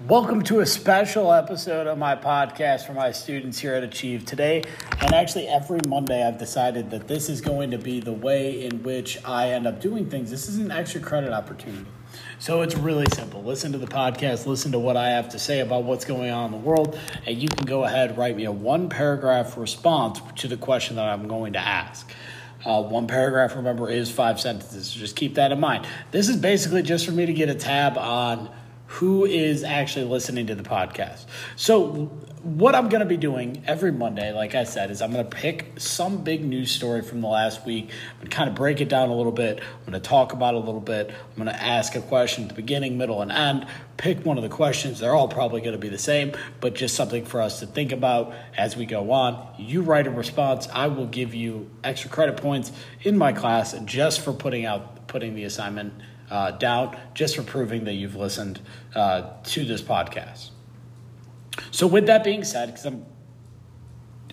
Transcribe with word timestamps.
Welcome 0.00 0.42
to 0.44 0.58
a 0.60 0.66
special 0.66 1.32
episode 1.32 1.86
of 1.86 1.96
my 1.96 2.16
podcast 2.16 2.86
for 2.86 2.92
my 2.92 3.12
students 3.12 3.60
here 3.60 3.74
at 3.74 3.84
Achieve. 3.84 4.24
Today, 4.24 4.64
and 5.00 5.14
actually 5.14 5.46
every 5.46 5.78
Monday, 5.86 6.26
I've 6.26 6.38
decided 6.38 6.90
that 6.90 7.06
this 7.06 7.28
is 7.28 7.40
going 7.40 7.70
to 7.70 7.78
be 7.78 8.00
the 8.00 8.12
way 8.12 8.64
in 8.64 8.82
which 8.82 9.24
I 9.24 9.50
end 9.50 9.68
up 9.68 9.80
doing 9.80 10.10
things. 10.10 10.28
This 10.28 10.48
is 10.48 10.58
an 10.58 10.72
extra 10.72 11.00
credit 11.00 11.32
opportunity. 11.32 11.86
So 12.40 12.62
it's 12.62 12.74
really 12.74 13.06
simple. 13.14 13.44
Listen 13.44 13.70
to 13.72 13.78
the 13.78 13.86
podcast, 13.86 14.44
listen 14.44 14.72
to 14.72 14.78
what 14.78 14.96
I 14.96 15.10
have 15.10 15.28
to 15.30 15.38
say 15.38 15.60
about 15.60 15.84
what's 15.84 16.04
going 16.04 16.32
on 16.32 16.46
in 16.46 16.60
the 16.60 16.66
world, 16.66 16.98
and 17.24 17.40
you 17.40 17.48
can 17.48 17.64
go 17.64 17.84
ahead 17.84 18.18
write 18.18 18.36
me 18.36 18.44
a 18.46 18.52
one 18.52 18.88
paragraph 18.88 19.56
response 19.56 20.20
to 20.36 20.48
the 20.48 20.56
question 20.56 20.96
that 20.96 21.06
I'm 21.06 21.28
going 21.28 21.52
to 21.52 21.60
ask. 21.60 22.10
Uh, 22.64 22.82
one 22.82 23.06
paragraph, 23.06 23.56
remember, 23.56 23.88
is 23.88 24.10
five 24.10 24.40
sentences. 24.40 24.88
So 24.88 24.98
just 24.98 25.16
keep 25.16 25.34
that 25.34 25.52
in 25.52 25.60
mind. 25.60 25.86
This 26.10 26.28
is 26.28 26.36
basically 26.36 26.82
just 26.82 27.06
for 27.06 27.12
me 27.12 27.26
to 27.26 27.32
get 27.32 27.48
a 27.48 27.54
tab 27.54 27.98
on 27.98 28.50
who 28.92 29.24
is 29.24 29.64
actually 29.64 30.04
listening 30.04 30.46
to 30.46 30.54
the 30.54 30.62
podcast. 30.62 31.24
So, 31.56 32.10
what 32.42 32.74
I'm 32.74 32.90
going 32.90 33.00
to 33.00 33.06
be 33.06 33.16
doing 33.16 33.62
every 33.66 33.90
Monday, 33.90 34.32
like 34.32 34.54
I 34.54 34.64
said, 34.64 34.90
is 34.90 35.00
I'm 35.00 35.12
going 35.12 35.24
to 35.24 35.30
pick 35.34 35.72
some 35.78 36.24
big 36.24 36.44
news 36.44 36.70
story 36.70 37.00
from 37.00 37.22
the 37.22 37.28
last 37.28 37.64
week 37.64 37.88
and 38.20 38.30
kind 38.30 38.50
of 38.50 38.54
break 38.54 38.82
it 38.82 38.90
down 38.90 39.08
a 39.08 39.14
little 39.14 39.32
bit. 39.32 39.60
I'm 39.60 39.90
going 39.90 40.02
to 40.02 40.06
talk 40.06 40.34
about 40.34 40.54
it 40.54 40.58
a 40.58 40.60
little 40.60 40.80
bit. 40.80 41.08
I'm 41.10 41.42
going 41.42 41.46
to 41.56 41.62
ask 41.62 41.94
a 41.94 42.02
question 42.02 42.44
at 42.44 42.48
the 42.50 42.54
beginning, 42.54 42.98
middle, 42.98 43.22
and 43.22 43.32
end. 43.32 43.66
Pick 43.96 44.26
one 44.26 44.36
of 44.36 44.42
the 44.42 44.50
questions. 44.50 45.00
They're 45.00 45.14
all 45.14 45.28
probably 45.28 45.62
going 45.62 45.72
to 45.72 45.78
be 45.78 45.88
the 45.88 45.96
same, 45.96 46.32
but 46.60 46.74
just 46.74 46.94
something 46.94 47.24
for 47.24 47.40
us 47.40 47.60
to 47.60 47.66
think 47.66 47.92
about 47.92 48.34
as 48.58 48.76
we 48.76 48.84
go 48.84 49.10
on. 49.10 49.54
You 49.56 49.80
write 49.80 50.06
a 50.06 50.10
response. 50.10 50.68
I 50.70 50.88
will 50.88 51.06
give 51.06 51.34
you 51.34 51.70
extra 51.82 52.10
credit 52.10 52.36
points 52.36 52.72
in 53.02 53.16
my 53.16 53.32
class 53.32 53.72
just 53.86 54.20
for 54.20 54.34
putting 54.34 54.66
out 54.66 55.06
putting 55.06 55.34
the 55.34 55.44
assignment 55.44 55.94
uh, 56.32 56.50
down 56.52 56.96
just 57.12 57.36
for 57.36 57.42
proving 57.42 57.84
that 57.84 57.92
you've 57.92 58.16
listened 58.16 58.58
uh, 58.94 59.34
to 59.44 59.64
this 59.66 59.82
podcast. 59.82 60.48
So, 61.70 61.86
with 61.86 62.06
that 62.06 62.24
being 62.24 62.42
said, 62.42 62.68
because 62.68 62.86
I'm 62.86 63.04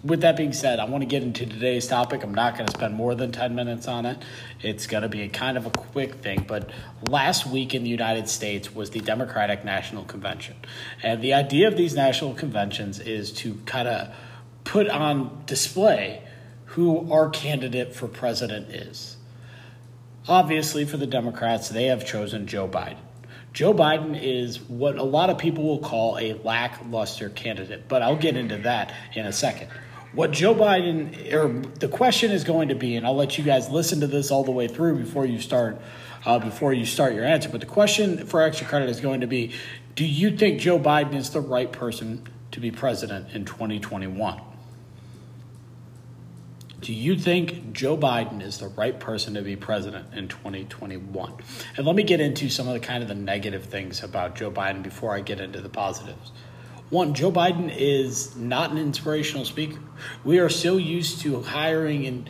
with 0.01 0.21
that 0.21 0.37
being 0.37 0.53
said, 0.53 0.79
I 0.79 0.85
want 0.85 1.01
to 1.01 1.05
get 1.05 1.23
into 1.23 1.45
today's 1.45 1.85
topic. 1.85 2.23
I'm 2.23 2.33
not 2.33 2.53
going 2.53 2.67
to 2.67 2.71
spend 2.71 2.95
more 2.95 3.15
than 3.15 3.33
10 3.33 3.53
minutes 3.53 3.85
on 3.85 4.05
it. 4.05 4.23
It's 4.61 4.87
going 4.87 5.03
to 5.03 5.09
be 5.09 5.23
a 5.23 5.27
kind 5.27 5.57
of 5.57 5.65
a 5.65 5.71
quick 5.71 6.15
thing. 6.15 6.45
But 6.47 6.69
last 7.09 7.45
week 7.45 7.75
in 7.75 7.83
the 7.83 7.89
United 7.89 8.29
States 8.29 8.73
was 8.73 8.91
the 8.91 9.01
Democratic 9.01 9.65
National 9.65 10.05
Convention. 10.05 10.55
And 11.03 11.21
the 11.21 11.33
idea 11.33 11.67
of 11.67 11.75
these 11.75 11.95
national 11.95 12.33
conventions 12.35 13.01
is 13.01 13.33
to 13.33 13.55
kind 13.65 13.89
of 13.89 14.15
put 14.63 14.87
on 14.87 15.43
display 15.45 16.23
who 16.65 17.11
our 17.11 17.29
candidate 17.29 17.93
for 17.93 18.07
president 18.07 18.69
is. 18.69 19.17
Obviously, 20.29 20.85
for 20.85 20.97
the 20.97 21.07
Democrats, 21.07 21.69
they 21.69 21.85
have 21.85 22.05
chosen 22.05 22.45
Joe 22.45 22.67
Biden. 22.67 22.99
Joe 23.51 23.73
Biden 23.73 24.15
is 24.21 24.61
what 24.61 24.95
a 24.95 25.03
lot 25.03 25.31
of 25.31 25.39
people 25.39 25.63
will 25.63 25.79
call 25.79 26.19
a 26.19 26.33
lackluster 26.43 27.29
candidate, 27.29 27.87
but 27.87 28.03
I'll 28.03 28.15
get 28.15 28.37
into 28.37 28.57
that 28.57 28.93
in 29.15 29.25
a 29.25 29.33
second. 29.33 29.69
What 30.13 30.29
Joe 30.29 30.53
Biden, 30.53 31.33
or 31.33 31.67
the 31.79 31.87
question 31.87 32.29
is 32.29 32.43
going 32.43 32.67
to 32.67 32.75
be, 32.75 32.95
and 32.95 33.07
I'll 33.07 33.15
let 33.15 33.39
you 33.39 33.43
guys 33.43 33.69
listen 33.69 34.01
to 34.01 34.07
this 34.07 34.29
all 34.29 34.43
the 34.43 34.51
way 34.51 34.67
through 34.67 34.99
before 34.99 35.25
you 35.25 35.41
start, 35.41 35.81
uh, 36.27 36.37
before 36.37 36.73
you 36.73 36.85
start 36.85 37.15
your 37.15 37.25
answer. 37.25 37.49
But 37.49 37.61
the 37.61 37.65
question 37.65 38.27
for 38.27 38.43
extra 38.43 38.67
credit 38.67 38.87
is 38.87 38.99
going 38.99 39.21
to 39.21 39.27
be, 39.27 39.53
do 39.95 40.05
you 40.05 40.37
think 40.37 40.59
Joe 40.59 40.77
Biden 40.77 41.15
is 41.15 41.31
the 41.31 41.41
right 41.41 41.71
person 41.71 42.23
to 42.51 42.59
be 42.59 42.69
president 42.69 43.33
in 43.33 43.45
2021? 43.45 44.41
Do 46.81 46.93
you 46.93 47.17
think 47.17 47.73
Joe 47.73 47.97
Biden 47.97 48.41
is 48.41 48.59
the 48.59 48.69
right 48.69 48.97
person 48.97 49.33
to 49.33 49.41
be 49.41 49.55
president 49.55 50.13
in 50.13 50.29
2021? 50.29 51.33
And 51.75 51.85
let 51.85 51.95
me 51.95 52.03
get 52.03 52.21
into 52.21 52.49
some 52.49 52.67
of 52.67 52.73
the 52.73 52.79
kind 52.79 53.03
of 53.03 53.09
the 53.09 53.15
negative 53.15 53.65
things 53.65 54.01
about 54.01 54.35
Joe 54.35 54.49
Biden 54.49 54.81
before 54.81 55.13
I 55.13 55.19
get 55.19 55.41
into 55.41 55.59
the 55.59 55.69
positives. 55.69 56.31
One, 56.89 57.13
Joe 57.13 57.31
Biden 57.31 57.73
is 57.75 58.35
not 58.35 58.71
an 58.71 58.77
inspirational 58.77 59.45
speaker. 59.45 59.79
We 60.23 60.39
are 60.39 60.49
so 60.49 60.77
used 60.77 61.21
to 61.21 61.41
hiring 61.41 62.07
and 62.07 62.29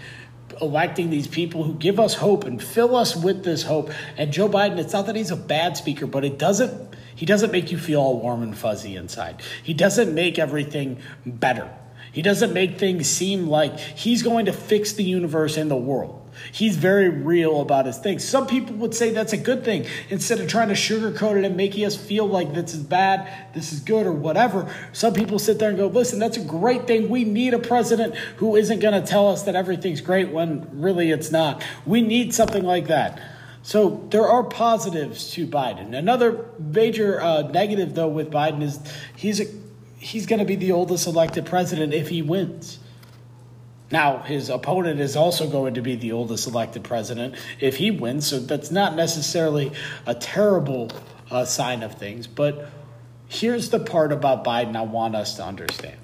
electing 0.62 1.12
these 1.12 1.28
people 1.28 1.64
who 1.64 1.76
give 1.76 2.00
us 2.00 2.16
hope 2.16 2.44
and 2.44 2.62
fill 2.62 2.96
us 2.96 3.16
with 3.16 3.44
this 3.44 3.64
hope. 3.64 3.92
And 4.18 4.34
Joe 4.34 4.50
Biden, 4.50 4.80
it's 4.80 4.94
not 4.94 5.06
that 5.06 5.16
he's 5.16 5.32
a 5.32 5.38
bad 5.38 5.78
speaker, 5.78 6.08
but 6.08 6.26
it 6.26 6.40
doesn't 6.40 6.96
he 7.16 7.26
doesn't 7.26 7.52
make 7.52 7.70
you 7.70 7.78
feel 7.78 8.00
all 8.00 8.22
warm 8.22 8.44
and 8.44 8.58
fuzzy 8.58 8.96
inside. 8.96 9.42
He 9.62 9.74
doesn't 9.74 10.16
make 10.16 10.40
everything 10.40 11.00
better. 11.26 11.70
He 12.12 12.22
doesn't 12.22 12.54
make 12.54 12.78
things 12.78 13.08
seem 13.08 13.48
like 13.48 13.78
he's 13.80 14.24
going 14.24 14.46
to 14.46 14.54
fix 14.54 14.94
the 14.94 15.04
universe 15.04 15.58
and 15.58 15.70
the 15.70 15.76
world. 15.76 16.20
He's 16.52 16.78
very 16.78 17.10
real 17.10 17.62
about 17.62 17.86
his 17.86 17.98
things. 17.98 18.28
Some 18.28 18.48
people 18.48 18.76
would 18.78 18.94
say 18.96 19.12
that's 19.12 19.34
a 19.34 19.38
good 19.38 19.64
thing. 19.64 19.86
Instead 20.10 20.40
of 20.40 20.48
trying 20.48 20.70
to 20.70 20.74
sugarcoat 20.74 21.38
it 21.38 21.46
and 21.46 21.56
making 21.58 21.86
us 21.86 21.96
feel 21.96 22.26
like 22.26 22.54
this 22.54 22.74
is 22.74 22.84
bad, 22.84 23.32
this 23.54 23.74
is 23.74 23.80
good, 23.80 24.06
or 24.06 24.12
whatever, 24.12 24.74
some 24.94 25.14
people 25.14 25.40
sit 25.40 25.60
there 25.60 25.70
and 25.70 25.78
go, 25.78 25.88
listen, 25.88 26.20
that's 26.20 26.38
a 26.38 26.44
great 26.44 26.88
thing. 26.88 27.10
We 27.10 27.24
need 27.24 27.54
a 27.54 27.60
president 27.60 28.16
who 28.38 28.56
isn't 28.56 28.80
going 28.80 29.00
to 29.00 29.06
tell 29.06 29.28
us 29.28 29.44
that 29.44 29.56
everything's 29.56 30.02
great 30.02 30.30
when 30.30 30.68
really 30.80 31.12
it's 31.12 31.32
not. 31.32 31.64
We 31.86 32.02
need 32.02 32.34
something 32.34 32.64
like 32.64 32.88
that. 32.88 33.22
So 33.62 34.08
there 34.10 34.28
are 34.28 34.44
positives 34.44 35.32
to 35.32 35.46
Biden. 35.46 35.94
Another 35.94 36.46
major 36.58 37.22
uh, 37.22 37.42
negative, 37.44 37.94
though, 37.94 38.08
with 38.08 38.32
Biden 38.32 38.64
is 38.64 38.80
he's 39.16 39.42
a 39.42 39.46
he's 40.00 40.26
going 40.26 40.40
to 40.40 40.46
be 40.46 40.56
the 40.56 40.72
oldest 40.72 41.08
elected 41.08 41.46
president 41.46 41.94
if 41.94 42.10
he 42.10 42.22
wins. 42.22 42.80
Now, 43.92 44.20
his 44.20 44.50
opponent 44.50 45.00
is 45.00 45.16
also 45.16 45.50
going 45.50 45.74
to 45.74 45.82
be 45.82 45.96
the 45.96 46.12
oldest 46.12 46.48
elected 46.48 46.84
president 46.84 47.36
if 47.60 47.78
he 47.78 47.92
wins, 47.92 48.28
so 48.28 48.40
that's 48.40 48.72
not 48.72 48.96
necessarily 48.96 49.72
a 50.06 50.14
terrible 50.14 50.92
uh, 51.32 51.46
sign 51.46 51.84
of 51.84 51.96
things. 51.96 52.28
But 52.28 52.70
here's 53.28 53.70
the 53.70 53.80
part 53.80 54.12
about 54.12 54.44
Biden 54.44 54.76
I 54.76 54.82
want 54.82 55.16
us 55.16 55.36
to 55.36 55.44
understand 55.44 55.98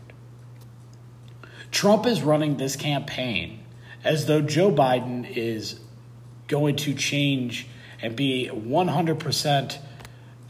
Trump 1.71 2.05
is 2.05 2.21
running 2.21 2.57
this 2.57 2.75
campaign 2.75 3.59
as 4.03 4.25
though 4.25 4.41
Joe 4.41 4.71
Biden 4.71 5.29
is 5.35 5.79
going 6.47 6.75
to 6.77 6.93
change 6.93 7.67
and 8.01 8.15
be 8.15 8.49
100%, 8.53 9.77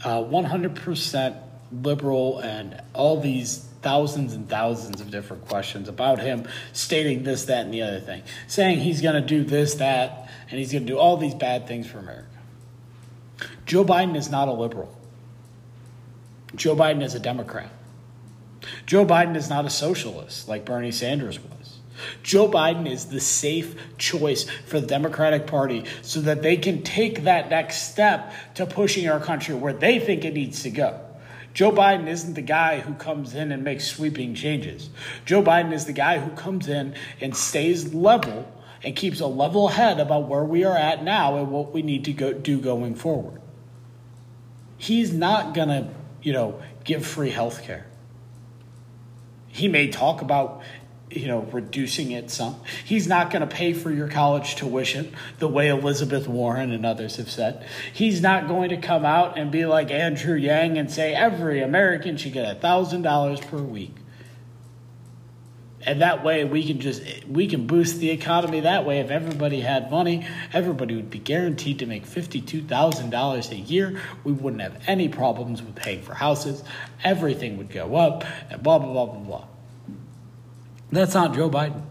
uh, 0.04 0.08
100% 0.18 1.42
liberal 1.72 2.38
and 2.40 2.80
all 2.94 3.20
these 3.20 3.66
thousands 3.82 4.34
and 4.34 4.48
thousands 4.48 5.00
of 5.00 5.10
different 5.10 5.46
questions 5.46 5.88
about 5.88 6.18
him 6.18 6.46
stating 6.72 7.22
this, 7.22 7.44
that, 7.44 7.64
and 7.64 7.72
the 7.72 7.82
other 7.82 8.00
thing, 8.00 8.22
saying 8.46 8.80
he's 8.80 9.00
going 9.00 9.14
to 9.14 9.26
do 9.26 9.44
this, 9.44 9.74
that, 9.74 10.28
and 10.50 10.58
he's 10.58 10.72
going 10.72 10.86
to 10.86 10.92
do 10.92 10.98
all 10.98 11.16
these 11.16 11.34
bad 11.34 11.66
things 11.68 11.86
for 11.86 11.98
America. 11.98 12.26
Joe 13.64 13.84
Biden 13.84 14.16
is 14.16 14.30
not 14.30 14.48
a 14.48 14.52
liberal. 14.52 14.96
Joe 16.54 16.74
Biden 16.74 17.02
is 17.02 17.14
a 17.14 17.20
Democrat. 17.20 17.70
Joe 18.86 19.04
Biden 19.04 19.36
is 19.36 19.48
not 19.48 19.64
a 19.64 19.70
socialist 19.70 20.48
like 20.48 20.64
Bernie 20.64 20.92
Sanders 20.92 21.38
was. 21.38 21.78
Joe 22.22 22.48
Biden 22.48 22.90
is 22.90 23.06
the 23.06 23.20
safe 23.20 23.76
choice 23.98 24.48
for 24.66 24.80
the 24.80 24.86
Democratic 24.86 25.46
Party 25.46 25.84
so 26.02 26.20
that 26.22 26.42
they 26.42 26.56
can 26.56 26.82
take 26.82 27.24
that 27.24 27.50
next 27.50 27.90
step 27.90 28.32
to 28.54 28.66
pushing 28.66 29.08
our 29.08 29.20
country 29.20 29.54
where 29.54 29.72
they 29.72 29.98
think 29.98 30.24
it 30.24 30.34
needs 30.34 30.62
to 30.64 30.70
go. 30.70 31.05
Joe 31.56 31.72
Biden 31.72 32.06
isn't 32.06 32.34
the 32.34 32.42
guy 32.42 32.80
who 32.80 32.92
comes 32.92 33.34
in 33.34 33.50
and 33.50 33.64
makes 33.64 33.86
sweeping 33.86 34.34
changes. 34.34 34.90
Joe 35.24 35.42
Biden 35.42 35.72
is 35.72 35.86
the 35.86 35.94
guy 35.94 36.18
who 36.18 36.30
comes 36.36 36.68
in 36.68 36.94
and 37.18 37.34
stays 37.34 37.94
level 37.94 38.46
and 38.84 38.94
keeps 38.94 39.20
a 39.20 39.26
level 39.26 39.68
head 39.68 39.98
about 39.98 40.28
where 40.28 40.44
we 40.44 40.64
are 40.64 40.76
at 40.76 41.02
now 41.02 41.38
and 41.38 41.50
what 41.50 41.72
we 41.72 41.80
need 41.80 42.04
to 42.04 42.12
go, 42.12 42.34
do 42.34 42.60
going 42.60 42.94
forward. 42.94 43.40
He's 44.76 45.14
not 45.14 45.54
going 45.54 45.68
to, 45.68 45.88
you 46.20 46.34
know, 46.34 46.60
give 46.84 47.06
free 47.06 47.30
health 47.30 47.62
care. 47.62 47.86
He 49.48 49.66
may 49.66 49.88
talk 49.88 50.20
about 50.20 50.60
you 51.10 51.28
know, 51.28 51.40
reducing 51.52 52.10
it 52.10 52.30
some. 52.30 52.56
He's 52.84 53.06
not 53.06 53.30
going 53.30 53.40
to 53.40 53.46
pay 53.46 53.72
for 53.72 53.90
your 53.90 54.08
college 54.08 54.56
tuition 54.56 55.14
the 55.38 55.48
way 55.48 55.68
Elizabeth 55.68 56.26
Warren 56.26 56.72
and 56.72 56.84
others 56.84 57.16
have 57.16 57.30
said. 57.30 57.64
He's 57.92 58.20
not 58.20 58.48
going 58.48 58.70
to 58.70 58.76
come 58.76 59.04
out 59.04 59.38
and 59.38 59.52
be 59.52 59.66
like 59.66 59.90
Andrew 59.90 60.34
Yang 60.34 60.78
and 60.78 60.90
say 60.90 61.14
every 61.14 61.62
American 61.62 62.16
should 62.16 62.32
get 62.32 62.60
$1,000 62.60 63.40
per 63.48 63.58
week. 63.58 63.94
And 65.86 66.02
that 66.02 66.24
way 66.24 66.44
we 66.44 66.66
can 66.66 66.80
just 66.80 67.00
we 67.28 67.46
can 67.46 67.68
boost 67.68 68.00
the 68.00 68.10
economy 68.10 68.60
that 68.60 68.84
way 68.84 68.98
if 68.98 69.12
everybody 69.12 69.60
had 69.60 69.88
money, 69.88 70.26
everybody 70.52 70.96
would 70.96 71.10
be 71.10 71.20
guaranteed 71.20 71.78
to 71.78 71.86
make 71.86 72.04
$52,000 72.04 73.50
a 73.52 73.54
year. 73.54 74.00
We 74.24 74.32
wouldn't 74.32 74.62
have 74.62 74.82
any 74.88 75.08
problems 75.08 75.62
with 75.62 75.76
paying 75.76 76.02
for 76.02 76.12
houses. 76.12 76.64
Everything 77.04 77.56
would 77.58 77.70
go 77.70 77.94
up 77.94 78.24
and 78.50 78.60
blah 78.64 78.80
blah 78.80 78.92
blah 78.92 79.06
blah 79.06 79.20
blah. 79.20 79.44
That's 80.90 81.14
not 81.14 81.34
Joe 81.34 81.50
Biden. 81.50 81.82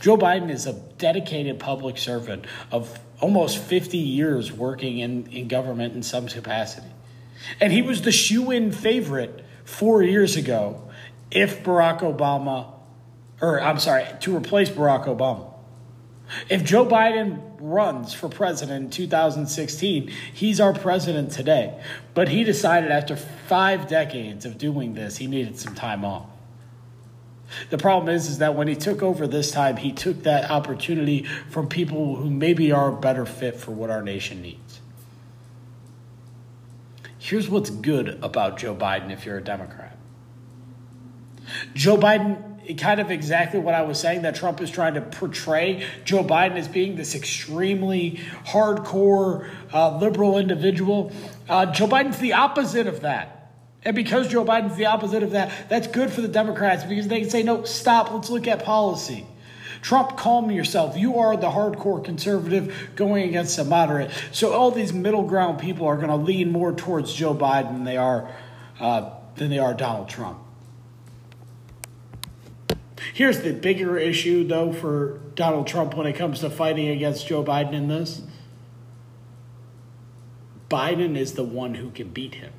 Joe 0.00 0.16
Biden 0.16 0.50
is 0.50 0.66
a 0.66 0.72
dedicated 0.72 1.58
public 1.58 1.98
servant 1.98 2.44
of 2.70 2.98
almost 3.20 3.58
50 3.58 3.98
years 3.98 4.52
working 4.52 4.98
in, 4.98 5.26
in 5.28 5.48
government 5.48 5.94
in 5.94 6.02
some 6.02 6.26
capacity. 6.26 6.86
And 7.60 7.72
he 7.72 7.82
was 7.82 8.02
the 8.02 8.12
shoe 8.12 8.50
in 8.50 8.72
favorite 8.72 9.44
four 9.64 10.02
years 10.02 10.36
ago 10.36 10.88
if 11.30 11.62
Barack 11.62 12.00
Obama, 12.00 12.72
or 13.40 13.60
I'm 13.60 13.78
sorry, 13.78 14.06
to 14.20 14.36
replace 14.36 14.68
Barack 14.68 15.06
Obama. 15.06 15.46
If 16.48 16.64
Joe 16.64 16.86
Biden 16.86 17.42
runs 17.60 18.14
for 18.14 18.28
president 18.28 18.84
in 18.84 18.90
2016, 18.90 20.08
he's 20.32 20.60
our 20.60 20.72
president 20.72 21.32
today. 21.32 21.82
But 22.14 22.28
he 22.28 22.44
decided 22.44 22.90
after 22.90 23.16
five 23.16 23.88
decades 23.88 24.44
of 24.44 24.58
doing 24.58 24.94
this, 24.94 25.16
he 25.16 25.26
needed 25.26 25.58
some 25.58 25.74
time 25.74 26.04
off. 26.04 26.26
The 27.70 27.78
problem 27.78 28.14
is, 28.14 28.28
is 28.28 28.38
that 28.38 28.54
when 28.54 28.68
he 28.68 28.76
took 28.76 29.02
over 29.02 29.26
this 29.26 29.50
time, 29.50 29.76
he 29.76 29.92
took 29.92 30.22
that 30.22 30.50
opportunity 30.50 31.24
from 31.48 31.68
people 31.68 32.16
who 32.16 32.30
maybe 32.30 32.72
are 32.72 32.88
a 32.88 32.96
better 32.96 33.26
fit 33.26 33.56
for 33.56 33.72
what 33.72 33.90
our 33.90 34.02
nation 34.02 34.42
needs. 34.42 34.80
Here's 37.18 37.48
what's 37.48 37.70
good 37.70 38.18
about 38.22 38.58
Joe 38.58 38.74
Biden 38.74 39.10
if 39.12 39.26
you're 39.26 39.38
a 39.38 39.44
Democrat. 39.44 39.96
Joe 41.74 41.96
Biden 41.96 42.78
kind 42.78 43.00
of 43.00 43.10
exactly 43.10 43.58
what 43.58 43.74
I 43.74 43.82
was 43.82 43.98
saying 43.98 44.22
that 44.22 44.34
Trump 44.34 44.60
is 44.60 44.70
trying 44.70 44.94
to 44.94 45.00
portray 45.00 45.86
Joe 46.04 46.22
Biden 46.22 46.56
as 46.56 46.68
being 46.68 46.96
this 46.96 47.14
extremely 47.14 48.20
hardcore 48.46 49.48
uh, 49.72 49.98
liberal 49.98 50.38
individual. 50.38 51.12
Uh, 51.48 51.66
Joe 51.66 51.88
Biden's 51.88 52.18
the 52.18 52.34
opposite 52.34 52.86
of 52.86 53.00
that. 53.00 53.39
And 53.84 53.96
because 53.96 54.28
Joe 54.28 54.44
Biden's 54.44 54.76
the 54.76 54.86
opposite 54.86 55.22
of 55.22 55.30
that, 55.30 55.68
that's 55.68 55.86
good 55.86 56.10
for 56.10 56.20
the 56.20 56.28
Democrats 56.28 56.84
because 56.84 57.08
they 57.08 57.20
can 57.20 57.30
say, 57.30 57.42
no, 57.42 57.64
stop, 57.64 58.12
let's 58.12 58.28
look 58.28 58.46
at 58.46 58.62
policy. 58.62 59.26
Trump, 59.80 60.16
calm 60.18 60.50
yourself. 60.50 60.96
You 60.96 61.18
are 61.18 61.36
the 61.36 61.50
hardcore 61.50 62.04
conservative 62.04 62.90
going 62.94 63.28
against 63.28 63.58
a 63.58 63.64
moderate. 63.64 64.10
So 64.32 64.52
all 64.52 64.70
these 64.70 64.92
middle 64.92 65.22
ground 65.22 65.58
people 65.58 65.86
are 65.86 65.96
going 65.96 66.08
to 66.08 66.16
lean 66.16 66.52
more 66.52 66.72
towards 66.72 67.14
Joe 67.14 67.34
Biden 67.34 67.72
than 67.72 67.84
they 67.84 67.96
are 67.96 68.30
uh, 68.78 69.10
than 69.36 69.50
they 69.50 69.58
are 69.58 69.72
Donald 69.72 70.08
Trump. 70.08 70.38
Here's 73.14 73.40
the 73.40 73.52
bigger 73.52 73.98
issue, 73.98 74.46
though, 74.46 74.72
for 74.72 75.20
Donald 75.34 75.66
Trump 75.66 75.96
when 75.96 76.06
it 76.06 76.14
comes 76.14 76.40
to 76.40 76.50
fighting 76.50 76.88
against 76.88 77.26
Joe 77.26 77.42
Biden 77.42 77.72
in 77.72 77.88
this. 77.88 78.22
Biden 80.68 81.16
is 81.16 81.32
the 81.32 81.42
one 81.42 81.74
who 81.74 81.90
can 81.90 82.10
beat 82.10 82.34
him. 82.36 82.52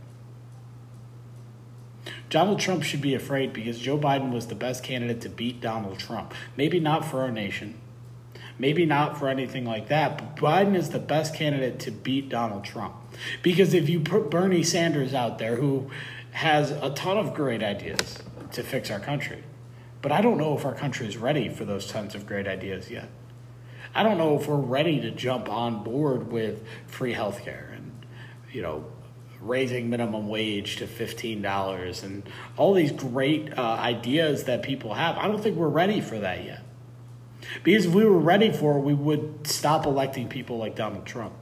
Donald 2.32 2.62
Trump 2.62 2.82
should 2.82 3.02
be 3.02 3.14
afraid 3.14 3.52
because 3.52 3.78
Joe 3.78 3.98
Biden 3.98 4.32
was 4.32 4.48
the 4.48 4.56
best 4.56 4.86
candidate 4.86 5.20
to 5.22 5.30
beat 5.30 5.60
Donald 5.60 6.00
Trump. 6.00 6.34
Maybe 6.56 6.80
not 6.80 7.04
for 7.04 7.20
our 7.20 7.30
nation, 7.30 7.78
maybe 8.58 8.86
not 8.86 9.20
for 9.20 9.28
anything 9.28 9.66
like 9.66 9.90
that, 9.90 10.18
but 10.18 10.38
Biden 10.38 10.74
is 10.74 10.92
the 10.92 11.00
best 11.00 11.36
candidate 11.36 11.78
to 11.82 11.92
beat 11.92 12.30
Donald 12.30 12.64
Trump. 12.64 12.96
Because 13.44 13.74
if 13.74 13.90
you 13.90 14.00
put 14.00 14.32
Bernie 14.32 14.64
Sanders 14.64 15.14
out 15.14 15.40
there, 15.40 15.58
who 15.58 15.92
has 16.32 16.72
a 16.72 16.92
ton 16.92 17.18
of 17.18 17.34
great 17.34 17.62
ideas 17.62 18.20
to 18.54 18.64
fix 18.64 18.90
our 18.90 19.02
country, 19.02 19.44
but 20.02 20.14
I 20.14 20.22
don't 20.22 20.38
know 20.38 20.58
if 20.58 20.66
our 20.66 20.74
country 20.74 21.08
is 21.08 21.18
ready 21.18 21.50
for 21.50 21.66
those 21.66 21.86
tons 21.86 22.16
of 22.16 22.26
great 22.26 22.48
ideas 22.48 22.90
yet. 22.90 23.10
I 23.94 24.04
don't 24.04 24.18
know 24.18 24.40
if 24.40 24.48
we're 24.48 24.56
ready 24.56 25.02
to 25.02 25.12
jump 25.12 25.50
on 25.50 25.84
board 25.84 26.32
with 26.32 26.64
free 26.88 27.14
healthcare 27.14 27.76
and, 27.76 28.06
you 28.54 28.62
know, 28.62 28.86
raising 29.42 29.90
minimum 29.90 30.28
wage 30.28 30.78
to 30.78 30.86
$15 30.86 32.04
and 32.04 32.24
all 32.58 32.74
these 32.74 32.92
great 32.92 33.58
uh, 33.58 33.62
ideas 33.62 34.46
that 34.46 34.62
people 34.62 34.94
have. 34.94 35.18
I 35.18 35.28
don't 35.28 35.42
think 35.42 35.58
we're 35.58 35.68
ready 35.68 36.00
for 36.02 36.20
that 36.20 36.44
yet. 36.44 36.64
Because 37.64 37.86
if 37.86 37.94
we 37.94 38.06
were 38.06 38.20
ready 38.20 38.52
for 38.52 38.78
it, 38.78 38.82
we 38.82 38.94
would 38.94 39.48
stop 39.48 39.86
electing 39.86 40.28
people 40.28 40.58
like 40.58 40.76
Donald 40.76 41.06
Trump 41.06 41.34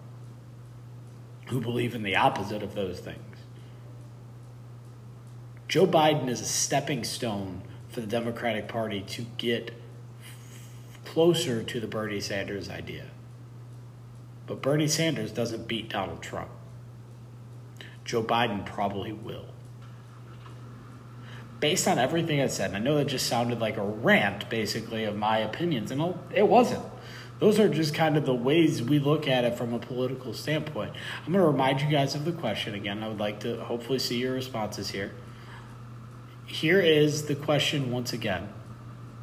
who 1.48 1.60
believe 1.60 1.96
in 1.96 2.04
the 2.04 2.16
opposite 2.16 2.64
of 2.64 2.76
those 2.76 3.00
things. 3.00 3.18
Joe 5.68 5.86
Biden 5.86 6.30
is 6.30 6.42
a 6.42 6.46
stepping 6.46 7.04
stone 7.04 7.64
for 7.90 8.02
the 8.02 8.08
Democratic 8.08 8.68
Party 8.68 9.02
to 9.02 9.26
get 9.38 9.72
closer 11.06 11.64
to 11.64 11.80
the 11.80 11.88
Bernie 11.88 12.20
Sanders 12.20 12.70
idea. 12.70 13.06
But 14.48 14.62
Bernie 14.62 14.88
Sanders 14.88 15.32
doesn't 15.32 15.68
beat 15.68 15.90
Donald 15.90 16.22
Trump. 16.22 16.50
Joe 18.10 18.24
Biden 18.24 18.66
probably 18.66 19.12
will. 19.12 19.46
Based 21.60 21.88
on 21.88 22.00
everything 22.00 22.42
I 22.42 22.48
said, 22.48 22.74
I 22.74 22.80
know 22.80 22.96
that 22.96 23.06
just 23.06 23.28
sounded 23.28 23.60
like 23.60 23.78
a 23.78 23.84
rant, 23.84 24.50
basically, 24.50 25.04
of 25.04 25.16
my 25.16 25.38
opinions, 25.38 25.92
and 25.92 26.16
it 26.34 26.48
wasn't. 26.48 26.84
Those 27.38 27.60
are 27.60 27.70
just 27.70 27.94
kind 27.94 28.18
of 28.18 28.26
the 28.26 28.34
ways 28.34 28.82
we 28.82 28.98
look 28.98 29.28
at 29.28 29.46
it 29.46 29.60
from 29.60 29.76
a 29.76 29.80
political 29.80 30.34
standpoint. 30.34 30.94
I'm 31.20 31.32
going 31.32 31.44
to 31.44 31.52
remind 31.52 31.82
you 31.82 31.90
guys 31.92 32.16
of 32.16 32.26
the 32.26 32.32
question 32.32 32.74
again. 32.74 33.04
I 33.04 33.10
would 33.10 33.20
like 33.20 33.42
to 33.42 33.64
hopefully 33.64 34.00
see 34.00 34.18
your 34.18 34.34
responses 34.34 34.90
here. 34.90 35.12
Here 36.48 36.80
is 36.80 37.28
the 37.28 37.36
question 37.36 37.92
once 37.92 38.12
again 38.12 38.50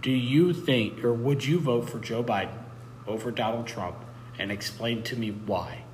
Do 0.01 0.13
you 0.13 0.53
think, 0.53 1.03
or 1.03 1.13
would 1.13 1.45
you 1.45 1.59
vote 1.59 1.91
for 1.91 1.99
Joe 1.99 2.23
Biden 2.23 2.63
over 3.05 3.33
Donald 3.33 3.67
Trump? 3.67 3.97
And 4.39 4.53
explain 4.53 5.03
to 5.05 5.17
me 5.17 5.33
why. 5.33 5.86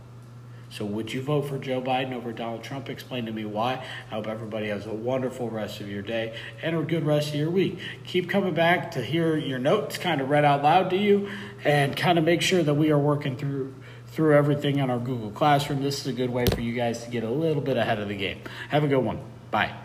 So, 0.73 0.87
would 0.87 1.13
you 1.13 1.21
vote 1.21 1.43
for 1.43 1.59
Joe 1.59 1.83
Biden 1.83 2.15
over 2.15 2.33
Donald 2.33 2.65
Trump? 2.65 2.89
Explain 2.89 3.27
to 3.27 3.33
me 3.33 3.45
why. 3.45 3.85
I 4.11 4.15
hope 4.15 4.27
everybody 4.27 4.69
has 4.69 4.87
a 4.87 4.95
wonderful 4.95 5.51
rest 5.51 5.81
of 5.81 5.89
your 5.89 6.01
day 6.01 6.35
and 6.63 6.75
a 6.75 6.83
good 6.83 7.05
rest 7.05 7.29
of 7.29 7.35
your 7.35 7.51
week. 7.51 7.79
Keep 8.05 8.31
coming 8.31 8.55
back 8.55 8.93
to 8.93 9.03
hear 9.03 9.37
your 9.37 9.59
notes 9.59 9.99
kind 9.99 10.23
of 10.23 10.31
read 10.31 10.47
out 10.47 10.63
loud 10.63 10.89
to 10.91 10.97
you 10.97 11.29
and 11.63 11.95
kind 11.95 12.19
of 12.19 12.25
make 12.25 12.41
sure 12.41 12.63
that 12.63 12.73
we 12.73 12.91
are 12.91 12.99
working 12.99 13.37
through 13.37 13.75
through 14.07 14.35
everything 14.35 14.81
on 14.81 14.91
our 14.91 14.99
Google 14.99 15.31
Classroom. 15.31 15.83
This 15.83 16.01
is 16.01 16.07
a 16.07 16.13
good 16.13 16.31
way 16.31 16.47
for 16.47 16.61
you 16.61 16.75
guys 16.75 17.05
to 17.05 17.11
get 17.11 17.23
a 17.23 17.31
little 17.31 17.63
bit 17.63 17.77
ahead 17.77 17.99
of 17.99 18.09
the 18.09 18.17
game. 18.17 18.41
Have 18.69 18.85
a 18.85 18.89
good 18.89 18.99
one. 18.99 19.21
Bye. 19.51 19.82